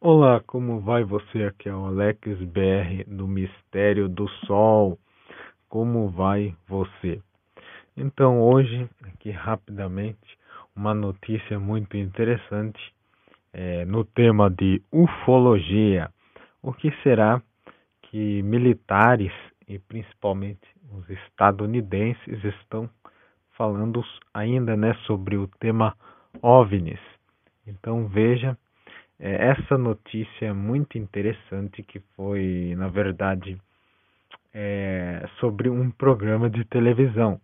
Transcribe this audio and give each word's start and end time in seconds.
Olá, 0.00 0.40
como 0.46 0.78
vai 0.78 1.02
você? 1.02 1.42
Aqui 1.42 1.68
é 1.68 1.74
o 1.74 1.86
Alex 1.86 2.20
BR 2.38 3.02
do 3.08 3.26
Mistério 3.26 4.08
do 4.08 4.28
Sol. 4.46 4.96
Como 5.68 6.08
vai 6.08 6.54
você? 6.68 7.20
Então, 7.96 8.40
hoje, 8.40 8.88
aqui 9.02 9.32
rapidamente, 9.32 10.38
uma 10.76 10.94
notícia 10.94 11.58
muito 11.58 11.96
interessante 11.96 12.78
é, 13.52 13.84
no 13.84 14.04
tema 14.04 14.48
de 14.48 14.80
ufologia. 14.92 16.08
O 16.62 16.72
que 16.72 16.92
será 17.02 17.42
que 18.02 18.40
militares 18.44 19.32
e 19.66 19.80
principalmente 19.80 20.68
os 20.92 21.10
estadunidenses 21.10 22.44
estão 22.44 22.88
falando 23.56 24.00
ainda 24.32 24.76
né, 24.76 24.94
sobre 25.06 25.36
o 25.36 25.48
tema 25.58 25.92
OVNIs? 26.40 27.00
Então, 27.66 28.06
veja 28.06 28.56
é, 29.24 29.50
essa 29.50 29.78
notícia 29.78 30.46
é 30.46 30.52
muito 30.52 30.98
interessante 30.98 31.80
que 31.84 32.00
foi, 32.16 32.74
na 32.76 32.88
verdade, 32.88 33.56
é, 34.52 35.24
sobre 35.38 35.70
um 35.70 35.92
programa 35.92 36.50
de 36.50 36.64
televisão, 36.64 37.40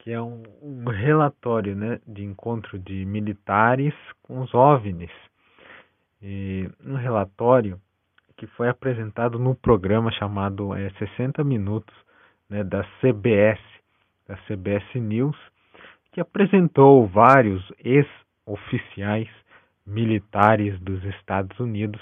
que 0.00 0.10
é 0.10 0.20
um, 0.20 0.42
um 0.60 0.84
relatório 0.88 1.76
né, 1.76 2.00
de 2.04 2.24
encontro 2.24 2.80
de 2.80 3.04
militares 3.04 3.94
com 4.24 4.40
os 4.40 4.52
OVNIs. 4.52 5.12
E 6.20 6.68
um 6.84 6.96
relatório 6.96 7.80
que 8.36 8.48
foi 8.48 8.68
apresentado 8.68 9.38
no 9.38 9.54
programa 9.54 10.10
chamado 10.10 10.74
é, 10.74 10.90
60 10.98 11.44
Minutos 11.44 11.94
né, 12.50 12.64
da 12.64 12.82
CBS, 13.00 13.60
da 14.26 14.36
CBS 14.48 14.84
News, 14.96 15.36
que 16.10 16.20
apresentou 16.20 17.06
vários 17.06 17.72
ex-oficiais 17.78 19.28
militares 19.86 20.78
dos 20.80 21.02
Estados 21.04 21.58
Unidos 21.58 22.00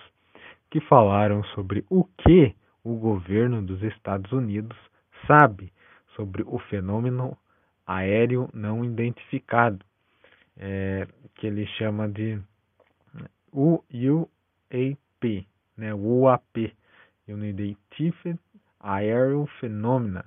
que 0.70 0.80
falaram 0.82 1.42
sobre 1.54 1.84
o 1.90 2.04
que 2.04 2.54
o 2.84 2.94
governo 2.96 3.62
dos 3.62 3.82
Estados 3.82 4.30
Unidos 4.32 4.76
sabe 5.26 5.72
sobre 6.14 6.42
o 6.46 6.58
fenômeno 6.58 7.36
aéreo 7.86 8.48
não 8.54 8.84
identificado, 8.84 9.84
é, 10.56 11.06
que 11.34 11.46
ele 11.46 11.66
chama 11.78 12.08
de 12.08 12.40
UAP, 13.52 15.46
né, 15.76 15.94
UAP, 15.94 16.76
Unidentified 17.28 18.38
Aerial 18.78 19.46
Phenomena, 19.58 20.24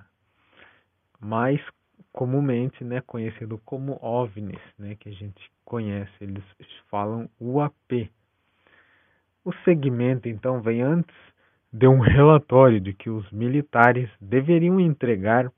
mais 1.20 1.60
comumente 2.12 2.84
né, 2.84 3.00
conhecido 3.00 3.58
como 3.64 3.98
OVNIs, 4.02 4.60
né, 4.78 4.94
que 4.96 5.08
a 5.08 5.12
gente 5.12 5.50
conhece, 5.64 6.12
eles 6.20 6.44
falam 6.90 7.28
UAP. 7.40 8.10
O 9.44 9.52
segmento 9.64 10.28
então 10.28 10.60
vem 10.60 10.82
antes 10.82 11.14
de 11.72 11.86
um 11.88 11.98
relatório 11.98 12.80
de 12.80 12.92
que 12.92 13.10
os 13.10 13.30
militares 13.32 14.08
deveriam 14.20 14.78
entregar 14.78 15.50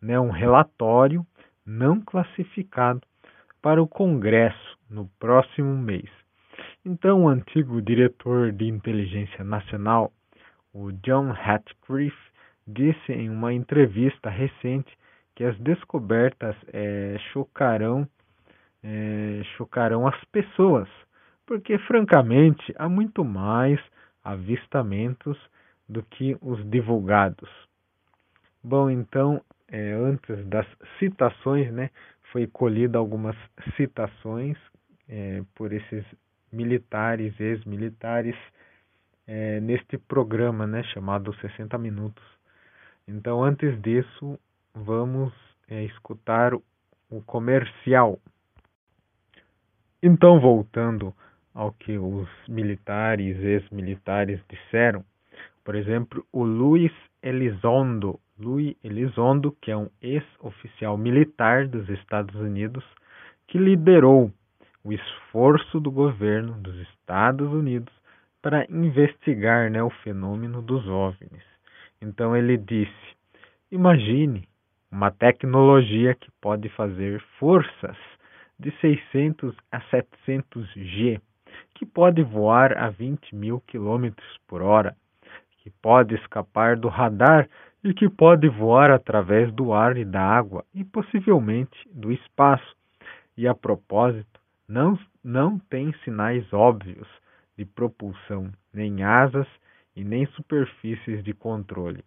né, 0.00 0.18
um 0.18 0.30
relatório 0.30 1.26
não 1.66 2.00
classificado 2.00 3.02
para 3.60 3.82
o 3.82 3.88
Congresso 3.88 4.78
no 4.88 5.08
próximo 5.18 5.76
mês. 5.76 6.08
Então, 6.84 7.24
o 7.24 7.28
antigo 7.28 7.82
diretor 7.82 8.52
de 8.52 8.66
inteligência 8.66 9.44
nacional, 9.44 10.12
o 10.72 10.92
John 10.92 11.32
Hatcliffe, 11.32 12.16
disse 12.66 13.12
em 13.12 13.28
uma 13.28 13.52
entrevista 13.52 14.30
recente 14.30 14.96
que 15.34 15.44
as 15.44 15.58
descobertas 15.58 16.56
é, 16.72 17.16
chocarão, 17.32 18.08
é, 18.82 19.42
chocarão 19.56 20.06
as 20.06 20.22
pessoas, 20.26 20.88
porque 21.46 21.78
francamente 21.78 22.74
há 22.76 22.88
muito 22.88 23.24
mais 23.24 23.80
avistamentos 24.22 25.38
do 25.88 26.02
que 26.02 26.36
os 26.40 26.62
divulgados. 26.70 27.48
Bom, 28.62 28.90
então, 28.90 29.42
é, 29.68 29.92
antes 29.92 30.44
das 30.46 30.66
citações, 30.98 31.72
né, 31.72 31.90
foi 32.32 32.46
colhida 32.46 32.98
algumas 32.98 33.36
citações 33.76 34.56
é, 35.08 35.42
por 35.54 35.72
esses 35.72 36.04
militares, 36.52 37.38
ex-militares, 37.40 38.36
é, 39.26 39.60
neste 39.60 39.98
programa, 39.98 40.66
né, 40.66 40.82
chamado 40.84 41.34
60 41.36 41.76
Minutos. 41.78 42.24
Então, 43.06 43.42
antes 43.42 43.80
disso, 43.80 44.38
vamos 44.74 45.32
é, 45.68 45.84
escutar 45.84 46.54
o 46.54 47.22
comercial. 47.26 48.18
Então, 50.02 50.38
voltando 50.38 51.12
ao 51.52 51.72
que 51.72 51.98
os 51.98 52.28
militares, 52.48 53.36
ex-militares 53.42 54.40
disseram, 54.48 55.04
por 55.64 55.74
exemplo, 55.74 56.24
o 56.32 56.44
Luiz 56.44 56.92
Elizondo, 57.20 58.20
Luiz 58.38 58.76
Elizondo, 58.84 59.50
que 59.60 59.72
é 59.72 59.76
um 59.76 59.88
ex-oficial 60.00 60.96
militar 60.96 61.66
dos 61.66 61.88
Estados 61.88 62.36
Unidos, 62.36 62.84
que 63.48 63.58
liderou 63.58 64.32
o 64.84 64.92
esforço 64.92 65.80
do 65.80 65.90
governo 65.90 66.52
dos 66.60 66.76
Estados 66.76 67.52
Unidos 67.52 67.92
para 68.40 68.64
investigar 68.70 69.68
né, 69.68 69.82
o 69.82 69.90
fenômeno 69.90 70.62
dos 70.62 70.86
OVNIs. 70.86 71.42
Então 72.00 72.36
ele 72.36 72.56
disse: 72.56 73.16
imagine 73.72 74.48
uma 74.92 75.10
tecnologia 75.10 76.14
que 76.14 76.30
pode 76.40 76.68
fazer 76.68 77.20
forças 77.40 77.96
de 78.58 78.70
600 78.80 79.54
a 79.70 79.80
700 79.82 80.68
G, 80.74 81.20
que 81.74 81.86
pode 81.86 82.22
voar 82.22 82.76
a 82.76 82.90
20 82.90 83.34
mil 83.34 83.60
quilômetros 83.60 84.38
por 84.46 84.62
hora, 84.62 84.96
que 85.58 85.70
pode 85.70 86.14
escapar 86.14 86.76
do 86.76 86.88
radar 86.88 87.48
e 87.84 87.94
que 87.94 88.08
pode 88.08 88.48
voar 88.48 88.90
através 88.90 89.52
do 89.52 89.72
ar 89.72 89.96
e 89.96 90.04
da 90.04 90.20
água 90.20 90.64
e 90.74 90.84
possivelmente 90.84 91.88
do 91.92 92.10
espaço. 92.10 92.76
E 93.36 93.46
a 93.46 93.54
propósito, 93.54 94.40
não, 94.68 94.98
não 95.22 95.58
tem 95.58 95.92
sinais 96.04 96.52
óbvios 96.52 97.08
de 97.56 97.64
propulsão, 97.64 98.50
nem 98.72 99.02
asas 99.02 99.46
e 99.94 100.04
nem 100.04 100.26
superfícies 100.26 101.22
de 101.22 101.32
controle. 101.32 102.04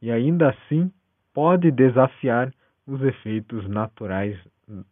E 0.00 0.10
ainda 0.10 0.50
assim 0.50 0.92
pode 1.32 1.70
desafiar 1.70 2.52
os 2.86 3.00
efeitos 3.02 3.68
naturais 3.68 4.36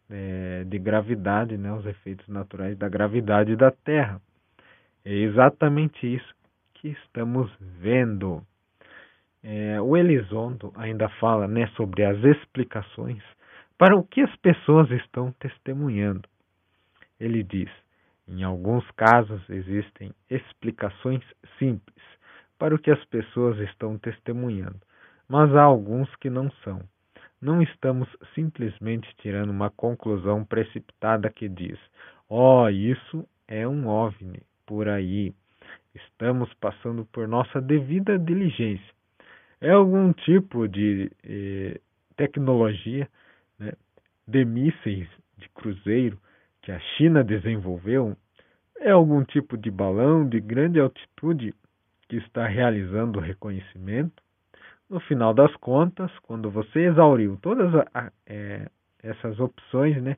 é, 0.09 0.63
de 0.65 0.79
gravidade, 0.79 1.57
né, 1.57 1.71
os 1.73 1.85
efeitos 1.85 2.27
naturais 2.27 2.77
da 2.77 2.89
gravidade 2.89 3.55
da 3.55 3.71
Terra. 3.71 4.21
É 5.03 5.13
exatamente 5.13 6.05
isso 6.05 6.33
que 6.73 6.89
estamos 6.89 7.51
vendo. 7.79 8.45
É, 9.43 9.81
o 9.81 9.97
Elizondo 9.97 10.71
ainda 10.75 11.09
fala 11.19 11.47
né, 11.47 11.67
sobre 11.75 12.03
as 12.03 12.23
explicações 12.23 13.23
para 13.77 13.95
o 13.95 14.03
que 14.03 14.21
as 14.21 14.35
pessoas 14.37 14.89
estão 14.91 15.31
testemunhando. 15.39 16.27
Ele 17.19 17.43
diz: 17.43 17.69
em 18.27 18.43
alguns 18.43 18.89
casos 18.91 19.41
existem 19.49 20.13
explicações 20.29 21.23
simples 21.57 22.03
para 22.59 22.75
o 22.75 22.79
que 22.79 22.91
as 22.91 23.03
pessoas 23.05 23.57
estão 23.59 23.97
testemunhando 23.97 24.79
mas 25.31 25.55
há 25.55 25.61
alguns 25.61 26.13
que 26.17 26.29
não 26.29 26.51
são. 26.61 26.81
Não 27.41 27.61
estamos 27.61 28.07
simplesmente 28.35 29.09
tirando 29.17 29.49
uma 29.49 29.71
conclusão 29.71 30.45
precipitada 30.45 31.29
que 31.29 31.49
diz: 31.49 31.79
oh, 32.29 32.69
isso 32.69 33.27
é 33.47 33.67
um 33.67 33.87
OVNI 33.87 34.43
por 34.65 34.87
aí. 34.87 35.33
Estamos 35.95 36.53
passando 36.55 37.03
por 37.05 37.27
nossa 37.27 37.59
devida 37.59 38.17
diligência. 38.19 38.93
É 39.59 39.71
algum 39.71 40.13
tipo 40.13 40.67
de 40.67 41.11
eh, 41.23 41.81
tecnologia 42.15 43.09
né, 43.59 43.73
de 44.27 44.45
mísseis 44.45 45.07
de 45.37 45.49
cruzeiro 45.49 46.17
que 46.61 46.71
a 46.71 46.79
China 46.79 47.23
desenvolveu? 47.23 48.15
É 48.79 48.91
algum 48.91 49.23
tipo 49.23 49.57
de 49.57 49.69
balão 49.69 50.27
de 50.27 50.39
grande 50.39 50.79
altitude 50.79 51.53
que 52.07 52.17
está 52.17 52.47
realizando 52.47 53.19
o 53.19 53.21
reconhecimento? 53.21 54.21
No 54.91 54.99
final 54.99 55.33
das 55.33 55.55
contas, 55.55 56.11
quando 56.19 56.51
você 56.51 56.79
exauriu 56.81 57.39
todas 57.41 57.73
a, 57.93 58.11
é, 58.25 58.69
essas 59.01 59.39
opções, 59.39 60.03
né? 60.03 60.17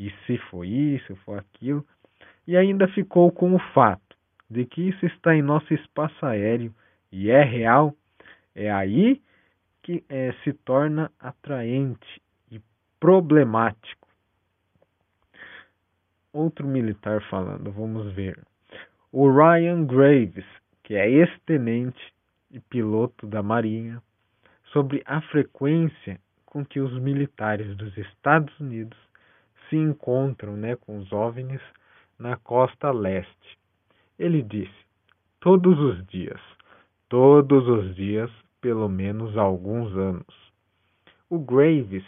E 0.00 0.10
se 0.26 0.36
foi 0.50 0.66
isso, 0.66 1.14
foi 1.24 1.38
aquilo, 1.38 1.86
e 2.44 2.56
ainda 2.56 2.88
ficou 2.88 3.30
com 3.30 3.54
o 3.54 3.58
fato 3.72 4.16
de 4.50 4.66
que 4.66 4.88
isso 4.88 5.06
está 5.06 5.36
em 5.36 5.42
nosso 5.42 5.72
espaço 5.72 6.26
aéreo 6.26 6.74
e 7.12 7.30
é 7.30 7.44
real, 7.44 7.94
é 8.52 8.68
aí 8.68 9.22
que 9.80 10.02
é, 10.08 10.32
se 10.42 10.54
torna 10.54 11.12
atraente 11.20 12.20
e 12.50 12.60
problemático. 12.98 14.08
Outro 16.32 16.66
militar 16.66 17.22
falando, 17.30 17.70
vamos 17.70 18.12
ver. 18.12 18.40
O 19.12 19.30
Ryan 19.30 19.84
Graves, 19.84 20.46
que 20.82 20.96
é 20.96 21.08
ex-tenente 21.08 22.12
e 22.50 22.60
piloto 22.60 23.26
da 23.26 23.42
Marinha 23.42 24.02
sobre 24.72 25.02
a 25.06 25.20
frequência 25.20 26.20
com 26.44 26.64
que 26.64 26.80
os 26.80 26.92
militares 27.00 27.76
dos 27.76 27.96
Estados 27.96 28.58
Unidos 28.58 28.98
se 29.68 29.76
encontram 29.76 30.56
né, 30.56 30.76
com 30.76 30.98
os 30.98 31.12
OVNIs 31.12 31.62
na 32.18 32.36
costa 32.36 32.90
leste. 32.90 33.58
Ele 34.18 34.42
disse: 34.42 34.86
todos 35.40 35.78
os 35.78 36.06
dias, 36.08 36.40
todos 37.08 37.66
os 37.68 37.94
dias, 37.94 38.30
pelo 38.60 38.88
menos 38.88 39.36
há 39.38 39.42
alguns 39.42 39.96
anos. 39.96 40.52
O 41.28 41.38
Graves 41.38 42.04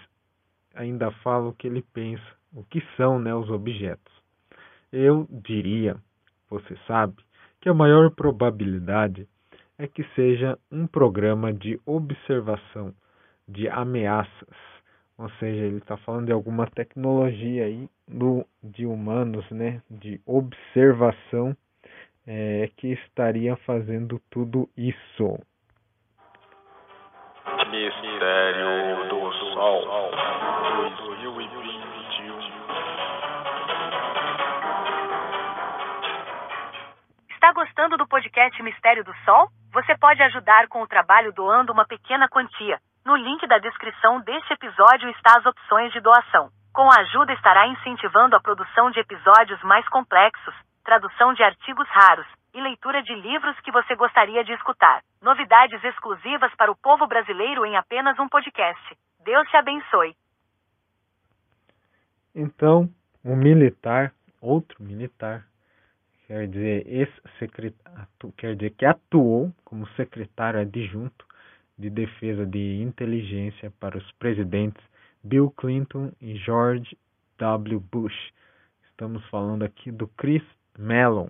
ainda 0.74 1.10
fala 1.22 1.48
o 1.48 1.54
que 1.54 1.66
ele 1.66 1.82
pensa, 1.94 2.26
o 2.52 2.64
que 2.64 2.82
são 2.96 3.18
né, 3.18 3.34
os 3.34 3.48
objetos. 3.48 4.12
Eu 4.92 5.26
diria, 5.30 5.96
você 6.50 6.76
sabe, 6.86 7.14
que 7.60 7.68
a 7.68 7.74
maior 7.74 8.10
probabilidade 8.10 9.26
é 9.84 9.88
que 9.88 10.04
seja 10.14 10.58
um 10.70 10.86
programa 10.86 11.52
de 11.52 11.80
observação 11.84 12.94
de 13.48 13.68
ameaças. 13.68 14.56
Ou 15.18 15.28
seja, 15.38 15.64
ele 15.64 15.78
está 15.78 15.96
falando 15.96 16.26
de 16.26 16.32
alguma 16.32 16.66
tecnologia 16.66 17.64
aí 17.64 17.88
do, 18.08 18.44
de 18.62 18.86
humanos, 18.86 19.48
né, 19.50 19.82
de 19.90 20.20
observação, 20.26 21.56
é, 22.26 22.70
que 22.76 22.92
estaria 22.92 23.56
fazendo 23.56 24.20
tudo 24.30 24.68
isso. 24.76 25.38
Mistério 27.64 29.08
do 29.08 29.32
Sol 29.52 29.84
2021 31.48 32.38
Está 37.34 37.52
gostando 37.52 37.96
do 37.96 38.06
podcast 38.06 38.62
Mistério 38.62 39.04
do 39.04 39.12
Sol? 39.24 39.48
Você 39.72 39.96
pode 39.96 40.22
ajudar 40.22 40.68
com 40.68 40.82
o 40.82 40.86
trabalho 40.86 41.32
doando 41.32 41.72
uma 41.72 41.86
pequena 41.86 42.28
quantia. 42.28 42.78
No 43.06 43.16
link 43.16 43.46
da 43.46 43.56
descrição 43.58 44.20
deste 44.20 44.52
episódio 44.52 45.08
está 45.08 45.38
as 45.38 45.46
opções 45.46 45.90
de 45.92 46.00
doação. 46.00 46.50
Com 46.74 46.90
a 46.92 47.00
ajuda 47.00 47.32
estará 47.32 47.66
incentivando 47.66 48.36
a 48.36 48.40
produção 48.40 48.90
de 48.90 49.00
episódios 49.00 49.62
mais 49.62 49.88
complexos, 49.88 50.54
tradução 50.84 51.32
de 51.32 51.42
artigos 51.42 51.88
raros 51.88 52.26
e 52.52 52.60
leitura 52.60 53.02
de 53.02 53.14
livros 53.14 53.58
que 53.60 53.72
você 53.72 53.96
gostaria 53.96 54.44
de 54.44 54.52
escutar. 54.52 55.02
Novidades 55.22 55.82
exclusivas 55.82 56.54
para 56.54 56.70
o 56.70 56.76
povo 56.76 57.06
brasileiro 57.06 57.64
em 57.64 57.74
apenas 57.74 58.18
um 58.18 58.28
podcast. 58.28 58.98
Deus 59.24 59.48
te 59.48 59.56
abençoe. 59.56 60.14
Então, 62.34 62.90
um 63.24 63.36
militar, 63.36 64.12
outro 64.38 64.82
militar, 64.82 65.46
quer 66.26 66.48
dizer, 66.48 66.86
ex-secretário, 66.86 68.08
quer 68.36 68.56
dizer 68.56 68.70
que 68.70 68.84
atuou 68.84 69.52
como 69.64 69.86
secretário 69.90 70.60
adjunto 70.60 71.26
de 71.78 71.90
defesa 71.90 72.46
de 72.46 72.80
inteligência 72.82 73.72
para 73.80 73.98
os 73.98 74.12
presidentes 74.12 74.82
Bill 75.24 75.50
Clinton 75.50 76.12
e 76.20 76.36
George 76.36 76.96
W. 77.38 77.80
Bush. 77.80 78.32
Estamos 78.90 79.24
falando 79.30 79.62
aqui 79.62 79.90
do 79.90 80.06
Chris 80.08 80.42
Mellon. 80.78 81.28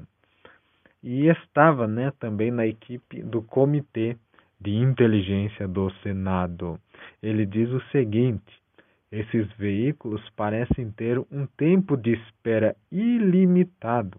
E 1.03 1.27
estava 1.27 1.87
né, 1.87 2.13
também 2.19 2.51
na 2.51 2.67
equipe 2.67 3.23
do 3.23 3.43
Comitê 3.43 4.17
de 4.61 4.71
Inteligência 4.71 5.67
do 5.67 5.91
Senado. 6.03 6.79
Ele 7.23 7.45
diz 7.45 7.69
o 7.71 7.81
seguinte: 7.91 8.63
esses 9.11 9.51
veículos 9.59 10.23
parecem 10.31 10.91
ter 10.91 11.19
um 11.31 11.47
tempo 11.57 11.97
de 11.97 12.13
espera 12.13 12.75
ilimitado, 12.91 14.17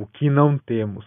o 0.00 0.06
que 0.06 0.30
não 0.30 0.56
temos. 0.56 1.04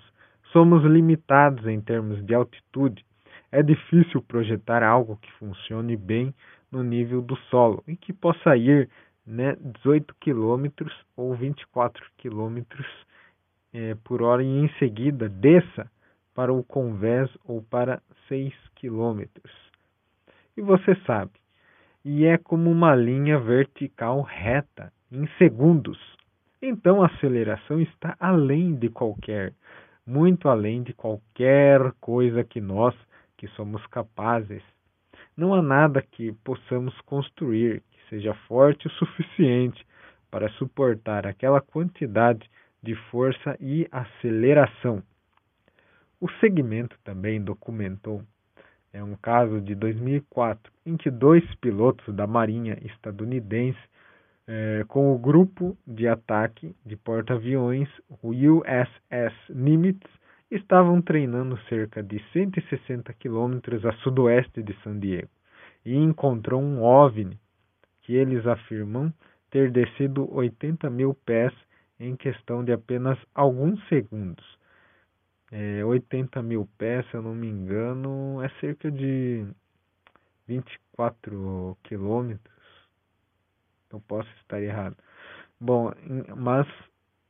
Somos 0.51 0.83
limitados 0.83 1.65
em 1.65 1.79
termos 1.79 2.23
de 2.25 2.35
altitude. 2.35 3.05
É 3.49 3.63
difícil 3.63 4.21
projetar 4.21 4.83
algo 4.83 5.15
que 5.17 5.31
funcione 5.33 5.95
bem 5.95 6.33
no 6.69 6.83
nível 6.83 7.21
do 7.21 7.37
solo 7.49 7.81
e 7.87 7.95
que 7.95 8.11
possa 8.11 8.55
ir 8.57 8.89
né, 9.25 9.55
18 9.83 10.13
km 10.19 10.67
ou 11.15 11.33
24 11.35 12.05
km 12.17 12.61
é, 13.73 13.95
por 14.03 14.21
hora 14.21 14.43
e 14.43 14.47
em 14.47 14.69
seguida 14.77 15.29
desça 15.29 15.89
para 16.33 16.51
o 16.51 16.63
convés 16.63 17.29
ou 17.45 17.61
para 17.61 18.01
6 18.27 18.53
km. 18.75 19.23
E 20.57 20.61
você 20.61 20.95
sabe, 21.05 21.31
e 22.03 22.25
é 22.25 22.37
como 22.37 22.69
uma 22.69 22.93
linha 22.93 23.39
vertical 23.39 24.21
reta 24.21 24.91
em 25.09 25.27
segundos. 25.37 25.99
Então 26.61 27.01
a 27.01 27.07
aceleração 27.07 27.81
está 27.81 28.15
além 28.19 28.75
de 28.75 28.89
qualquer, 28.89 29.53
muito 30.05 30.47
além 30.47 30.83
de 30.83 30.93
qualquer 30.93 31.91
coisa 31.99 32.43
que 32.43 32.61
nós, 32.61 32.95
que 33.35 33.47
somos 33.49 33.85
capazes. 33.87 34.61
Não 35.35 35.53
há 35.53 35.61
nada 35.61 36.01
que 36.01 36.31
possamos 36.43 36.93
construir 37.01 37.81
que 37.89 38.09
seja 38.09 38.33
forte 38.47 38.85
o 38.87 38.91
suficiente 38.91 39.83
para 40.29 40.49
suportar 40.51 41.25
aquela 41.25 41.59
quantidade 41.59 42.47
de 42.83 42.95
força 43.09 43.57
e 43.59 43.87
aceleração. 43.91 45.01
O 46.19 46.29
segmento 46.39 46.95
também 47.03 47.41
documentou 47.41 48.21
é 48.93 49.03
um 49.03 49.15
caso 49.15 49.61
de 49.61 49.73
2004 49.73 50.71
em 50.85 50.97
que 50.97 51.09
dois 51.09 51.43
pilotos 51.55 52.13
da 52.13 52.27
Marinha 52.27 52.77
estadunidense, 52.83 53.79
é, 54.47 54.83
com 54.87 55.13
o 55.13 55.19
grupo 55.19 55.77
de 55.85 56.07
ataque 56.07 56.75
de 56.85 56.95
porta-aviões 56.95 57.89
USS 58.23 59.31
Nimitz, 59.49 60.09
estavam 60.49 61.01
treinando 61.01 61.57
cerca 61.69 62.03
de 62.03 62.21
160 62.33 63.13
quilômetros 63.13 63.85
a 63.85 63.93
sudoeste 63.97 64.61
de 64.61 64.73
San 64.83 64.99
Diego 64.99 65.29
e 65.85 65.95
encontrou 65.95 66.61
um 66.61 66.83
OVNI 66.83 67.39
que 68.01 68.13
eles 68.13 68.45
afirmam 68.45 69.13
ter 69.49 69.71
descido 69.71 70.33
80 70.33 70.89
mil 70.89 71.13
pés 71.25 71.53
em 71.99 72.15
questão 72.15 72.63
de 72.63 72.73
apenas 72.73 73.17
alguns 73.33 73.79
segundos 73.87 74.61
é, 75.51 75.83
80 75.83 76.41
mil 76.41 76.67
pés, 76.77 77.05
se 77.09 77.15
eu 77.15 77.21
não 77.21 77.35
me 77.35 77.47
engano, 77.47 78.41
é 78.41 78.49
cerca 78.61 78.89
de 78.89 79.45
24 80.47 81.77
quilômetros. 81.83 82.60
Eu 83.91 84.01
posso 84.07 84.29
estar 84.41 84.61
errado. 84.61 84.95
Bom, 85.59 85.91
mas 86.35 86.67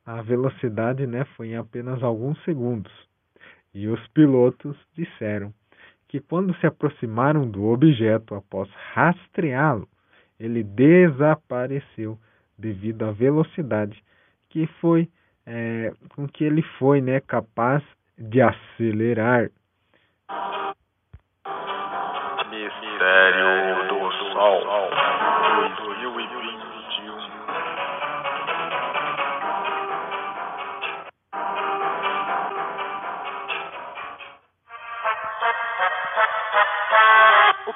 a 0.06 0.22
velocidade 0.22 1.06
né, 1.06 1.24
foi 1.36 1.48
em 1.48 1.56
apenas 1.56 2.02
alguns 2.02 2.42
segundos. 2.44 2.92
E 3.74 3.88
os 3.88 4.06
pilotos 4.08 4.76
disseram 4.94 5.52
que 6.08 6.20
quando 6.20 6.54
se 6.56 6.66
aproximaram 6.66 7.48
do 7.48 7.64
objeto 7.64 8.34
após 8.34 8.68
rastreá-lo, 8.92 9.88
ele 10.38 10.62
desapareceu 10.62 12.18
devido 12.58 13.04
à 13.04 13.12
velocidade 13.12 14.02
que 14.50 14.66
foi 14.80 15.08
é, 15.46 15.92
com 16.14 16.28
que 16.28 16.44
ele 16.44 16.62
foi 16.78 17.00
né, 17.00 17.20
capaz 17.20 17.82
de 18.18 18.40
acelerar. 18.40 19.50
Mistério 22.50 23.88
do 23.88 24.12
Sol 24.32 25.31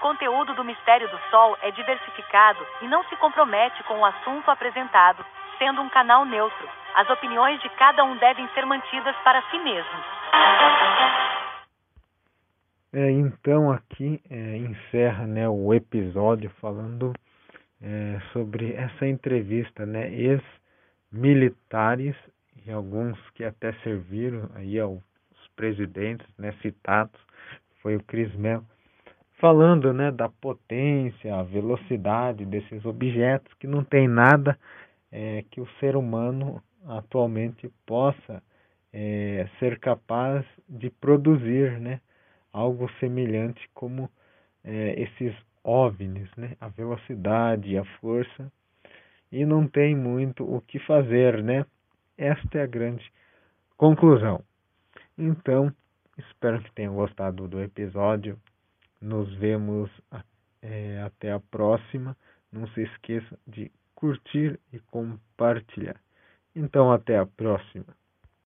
conteúdo 0.06 0.54
do 0.54 0.62
Mistério 0.62 1.10
do 1.10 1.18
Sol 1.30 1.58
é 1.62 1.72
diversificado 1.72 2.64
e 2.80 2.86
não 2.86 3.02
se 3.08 3.16
compromete 3.16 3.82
com 3.84 3.98
o 3.98 4.04
assunto 4.04 4.48
apresentado, 4.48 5.26
sendo 5.58 5.82
um 5.82 5.88
canal 5.88 6.24
neutro. 6.24 6.68
As 6.94 7.10
opiniões 7.10 7.60
de 7.60 7.68
cada 7.70 8.04
um 8.04 8.16
devem 8.16 8.48
ser 8.54 8.64
mantidas 8.64 9.16
para 9.24 9.42
si 9.50 9.58
mesmos. 9.58 10.04
É, 12.92 13.10
então 13.10 13.72
aqui 13.72 14.22
é, 14.30 14.58
encerra 14.58 15.26
né, 15.26 15.48
o 15.48 15.74
episódio 15.74 16.50
falando 16.60 17.12
é, 17.82 18.20
sobre 18.32 18.74
essa 18.74 19.08
entrevista, 19.08 19.84
né, 19.84 20.08
ex-militares 20.08 22.14
e 22.64 22.70
alguns 22.70 23.18
que 23.30 23.42
até 23.42 23.72
serviram 23.82 24.48
aí 24.54 24.78
aos 24.78 25.02
presidentes 25.56 26.28
né, 26.38 26.52
citados, 26.62 27.20
foi 27.82 27.96
o 27.96 28.02
Chris 28.04 28.32
Mel, 28.36 28.62
falando 29.36 29.92
né, 29.92 30.10
da 30.10 30.28
potência, 30.28 31.34
a 31.34 31.42
velocidade 31.42 32.44
desses 32.44 32.84
objetos 32.84 33.52
que 33.54 33.66
não 33.66 33.84
tem 33.84 34.08
nada 34.08 34.58
é, 35.10 35.44
que 35.50 35.60
o 35.60 35.68
ser 35.78 35.96
humano 35.96 36.62
atualmente 36.86 37.70
possa 37.84 38.42
é, 38.92 39.48
ser 39.58 39.78
capaz 39.78 40.44
de 40.68 40.90
produzir 40.90 41.78
né, 41.80 42.00
algo 42.52 42.90
semelhante 42.98 43.68
como 43.74 44.10
é, 44.64 45.00
esses 45.00 45.34
OVNIs, 45.62 46.30
né, 46.36 46.56
a 46.60 46.68
velocidade 46.68 47.76
a 47.76 47.84
força, 48.00 48.50
e 49.30 49.44
não 49.44 49.66
tem 49.66 49.94
muito 49.94 50.44
o 50.44 50.60
que 50.60 50.78
fazer, 50.78 51.42
né? 51.42 51.66
Esta 52.16 52.58
é 52.58 52.62
a 52.62 52.66
grande 52.66 53.04
conclusão. 53.76 54.42
Então, 55.18 55.72
espero 56.16 56.62
que 56.62 56.72
tenham 56.72 56.94
gostado 56.94 57.48
do 57.48 57.60
episódio. 57.60 58.38
Nos 59.00 59.32
vemos 59.34 59.90
é, 60.62 61.02
até 61.02 61.32
a 61.32 61.40
próxima. 61.40 62.16
Não 62.50 62.66
se 62.68 62.82
esqueça 62.82 63.38
de 63.46 63.70
curtir 63.94 64.58
e 64.72 64.78
compartilhar. 64.78 66.00
Então, 66.54 66.92
até 66.92 67.18
a 67.18 67.26
próxima. 67.26 67.96